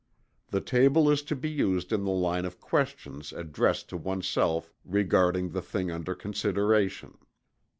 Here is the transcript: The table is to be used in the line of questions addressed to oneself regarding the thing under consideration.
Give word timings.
The 0.47 0.61
table 0.61 1.11
is 1.11 1.21
to 1.21 1.35
be 1.35 1.47
used 1.47 1.93
in 1.93 2.05
the 2.05 2.09
line 2.09 2.43
of 2.43 2.59
questions 2.59 3.31
addressed 3.31 3.87
to 3.89 3.97
oneself 3.97 4.73
regarding 4.83 5.49
the 5.51 5.61
thing 5.61 5.91
under 5.91 6.15
consideration. 6.15 7.19